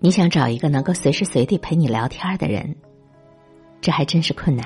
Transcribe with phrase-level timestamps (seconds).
[0.00, 2.76] 你想找一个能够随时随地陪你聊天的人，
[3.80, 4.64] 这还真是困难。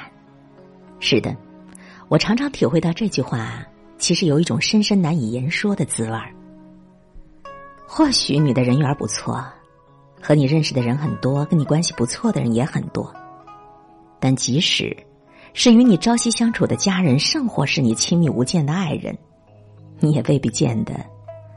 [1.01, 1.35] 是的，
[2.09, 3.67] 我常常体会到这句话，
[3.97, 6.35] 其实有一种深深难以言说的滋味儿。
[7.87, 9.43] 或许你的人缘不错，
[10.21, 13.11] 和你认识的人很多，跟你关系不错的人也很多，
[14.21, 14.95] 但即使
[15.55, 19.17] 是与你朝夕相处的家人，甚或是你亲密无间的爱人，
[19.99, 20.95] 你也未必见得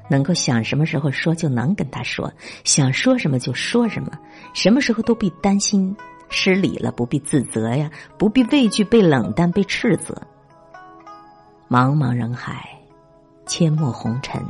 [0.10, 2.32] 能够想什么时候说就能跟他说，
[2.64, 4.12] 想说什么就说什么，
[4.54, 5.96] 什么时候都必担心
[6.30, 10.16] 失礼了，不必自责呀，不必畏惧被冷淡、被斥责。
[11.68, 12.70] 茫茫人海，
[13.48, 14.42] 阡陌红尘。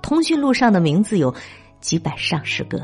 [0.00, 1.34] 通讯录上的名字有
[1.80, 2.80] 几百上十个，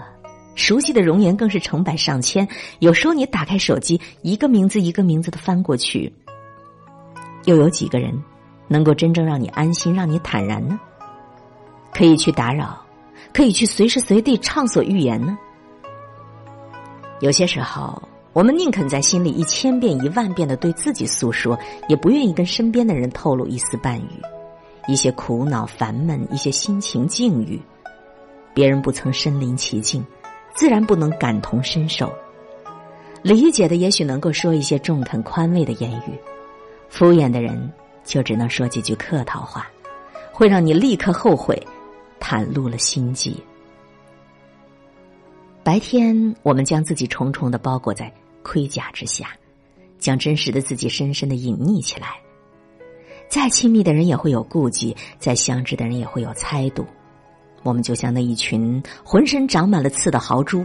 [0.57, 2.47] 熟悉的容颜更是成百上千。
[2.81, 6.13] 有时候你打开手机，一个名字一个名字的翻过去，
[7.45, 8.13] 又有几个人
[8.67, 10.79] 能够真正让你安心、让你坦然呢？
[11.93, 12.81] 可以去打扰，
[13.33, 15.37] 可以去随时随地畅所欲言呢？
[17.21, 24.23] 有些时候，我们宁肯在心里一千遍、一万遍的对自己诉说，也不愿意跟身边的人透露一丝半语。
[24.89, 27.61] 一些苦恼、烦闷，一些心情境遇，
[28.53, 30.05] 别人不曾身临其境，
[30.55, 32.13] 自然不能感同身受。
[33.23, 36.19] 理解的也许能够说一些中肯宽慰的言语，
[36.89, 39.71] 敷衍的人就只能说几句客套话，
[40.33, 41.57] 会让你立刻后悔，
[42.33, 43.37] 袒露了心迹。
[45.63, 48.11] 白天，我们将自己重重的包裹在
[48.43, 49.37] 盔甲之下，
[49.99, 52.17] 将真实的自己深深的隐匿起来。
[53.29, 56.87] 再亲密的人也会有顾忌，再相知的人也会有猜度。
[57.65, 60.65] 我们就像那一群浑身长满了刺的豪猪，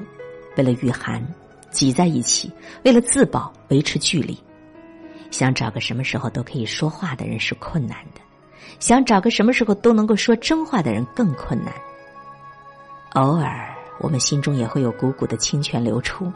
[0.55, 1.21] 为了御寒
[1.69, 2.49] 挤在一起，
[2.85, 4.37] 为了自保维持距离。
[5.31, 8.21] 想找个什么时候都可以说话的人是困难的，
[8.79, 11.73] 想找个什么时候都能够说真话的人更困难。
[13.13, 16.31] 偶尔，我们心中也会有股股的清泉流出，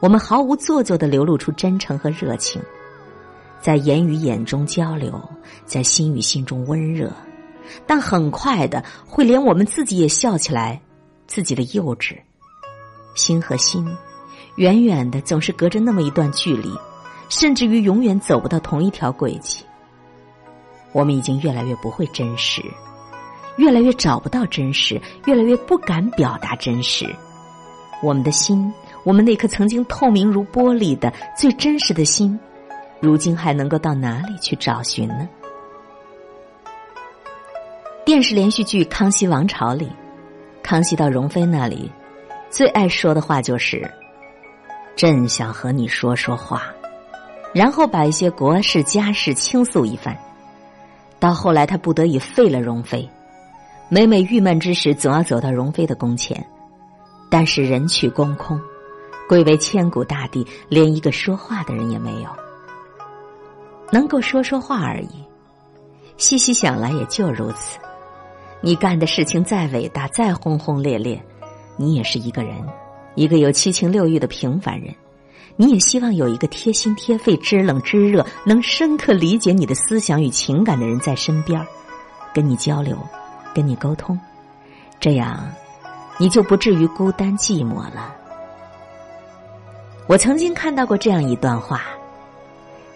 [0.00, 2.60] 我们毫无做作的流露出真诚和热情。
[3.60, 5.22] 在言语眼中交流，
[5.64, 7.12] 在心与心中温热，
[7.86, 10.80] 但很快的会连我们自己也笑起来，
[11.26, 12.16] 自己的幼稚。
[13.14, 13.86] 心和心，
[14.56, 16.70] 远远的总是隔着那么一段距离，
[17.28, 19.64] 甚至于永远走不到同一条轨迹。
[20.92, 22.62] 我们已经越来越不会真实，
[23.56, 27.06] 越来越找不到真实，越来越不敢表达真实。
[28.02, 28.72] 我们的心，
[29.04, 32.38] 我们那颗曾经透明如玻璃的最真实的心。
[33.00, 35.28] 如今还能够到哪里去找寻呢？
[38.04, 39.90] 电视连续剧《康熙王朝》里，
[40.62, 41.90] 康熙到容妃那里，
[42.50, 43.90] 最爱说的话就是
[44.96, 46.64] ：“朕想和你说说话。”
[47.54, 50.16] 然后把一些国事家事倾诉一番。
[51.20, 53.08] 到后来，他不得已废了容妃，
[53.90, 56.44] 每每郁闷之时，总要走到容妃的宫前，
[57.28, 58.58] 但是人去宫空，
[59.28, 62.30] 贵为千古大帝，连一个说话的人也没有。
[63.92, 65.24] 能够说说话而已，
[66.16, 67.78] 细细想来也就如此。
[68.62, 71.22] 你干的事情再伟大、再轰轰烈烈，
[71.76, 72.56] 你也是一个人，
[73.14, 74.94] 一个有七情六欲的平凡人。
[75.60, 81.62] 你也希望有一个贴心贴肺、知冷知热、能深刻理解你的思想与情感的人在身边，
[82.32, 82.96] 跟你交流，
[83.54, 84.18] 跟你沟通，
[84.98, 85.52] 这样
[86.16, 88.16] 你就不至于孤单寂寞了。
[90.06, 91.82] 我曾经看到过这样一段话。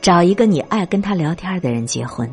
[0.00, 2.30] 找一个你爱跟他聊天的人结婚。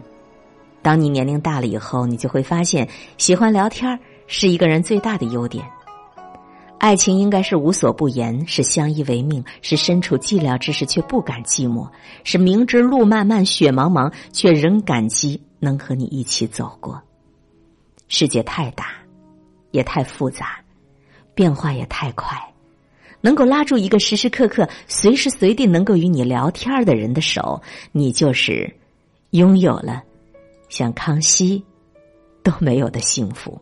[0.81, 2.88] 当你年龄大了以后，你就会发现，
[3.18, 5.66] 喜欢聊天是一个人最大的优点。
[6.81, 11.88] 爱情应该是无所不言，是相依为命，是身处寂寥之时却不敢寂寞，
[12.24, 17.00] 是明知路漫漫雪茫茫却仍感激能和你一起走过。
[18.08, 18.96] 世界太大，
[19.69, 20.59] 也太复杂，
[21.36, 22.36] 变化也太快。
[23.22, 27.62] 能够拉住一个时时刻刻、随时随地能够与你聊天的人的手，
[27.92, 28.75] 你就是
[29.30, 30.02] 拥有了
[30.68, 31.63] 像康熙
[32.42, 33.62] 都没有的幸福。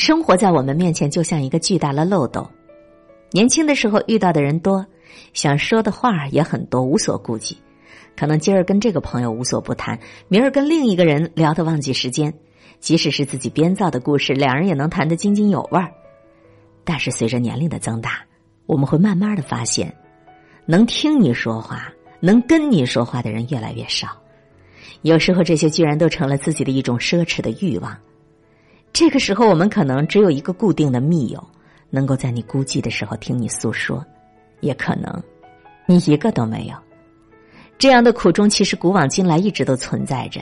[0.00, 2.50] 生活在我们面前就像一个巨大的漏斗，
[3.32, 4.86] 年轻的时候遇到的人多，
[5.34, 7.58] 想说的话也很多，无所顾忌。
[8.16, 12.32] 可能今儿跟这个朋友无所不谈，明儿跟另一个人聊得忘记时间，
[12.78, 15.92] 即使是自己编造的故事，两人也能谈得津津有味儿。
[16.82, 18.24] 但是随着年龄的增大，
[18.64, 19.94] 我们会慢慢的发现，
[20.64, 24.08] 能听你说话、能跟你说话的人越来越少。
[25.02, 27.94] 有时候，这些居然都成了自己的一种奢侈的欲望。
[28.92, 31.42] 这个时候，我们可能只有一个固定的密友，
[31.90, 34.02] 能够在你孤寂的时候听你诉说；
[34.60, 35.22] 也可能，
[35.86, 36.74] 你一个都没有。
[37.78, 40.40] 这样的苦衷，其实古往今来一直都存在着。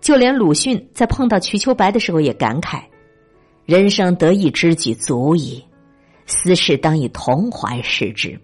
[0.00, 2.80] 就连鲁迅在碰到瞿秋白的时候，也感慨。
[3.64, 5.62] 人生得一知己足矣，
[6.24, 8.38] 私事当以同怀视之。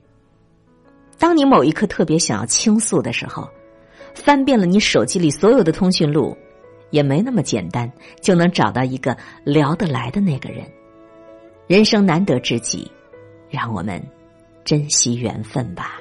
[1.16, 3.48] 当你某一刻特别想要倾诉的时候，
[4.14, 6.36] 翻遍了你手机里所有的通讯录，
[6.92, 7.90] 也没那么简单
[8.20, 10.64] 就能找到一个聊得来的那个人。
[11.66, 12.88] 人生难得知己，
[13.50, 14.00] 让我们
[14.64, 15.98] 珍惜缘分吧。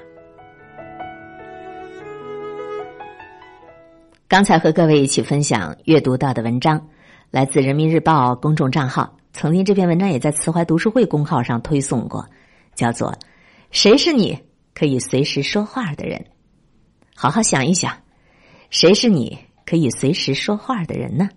[4.27, 6.87] 刚才和各位一起分享阅读到的文章，
[7.31, 9.17] 来自人民日报公众账号。
[9.33, 12.27] 曾经这篇文章也在慈怀读书会公号上推送过，
[12.75, 13.17] 叫做
[13.71, 14.37] “谁是你
[14.73, 16.25] 可以随时说话的人”。
[17.15, 17.93] 好好想一想，
[18.69, 19.37] 谁是你
[19.71, 21.29] 可以随时说话的人呢？